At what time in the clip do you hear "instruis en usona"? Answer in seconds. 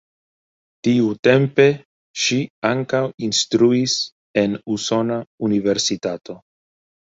3.27-5.19